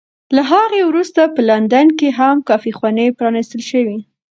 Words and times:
له 0.35 0.41
هغې 0.51 0.81
وروسته 0.89 1.21
په 1.33 1.41
لندن 1.49 1.87
کې 1.99 2.09
هم 2.19 2.35
کافي 2.49 2.71
خونې 2.77 3.07
پرانېستل 3.19 3.61
شوې. 3.71 3.97